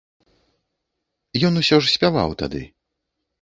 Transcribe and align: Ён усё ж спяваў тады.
Ён 1.49 1.53
усё 1.61 1.77
ж 1.85 1.93
спяваў 1.95 2.29
тады. 2.41 2.61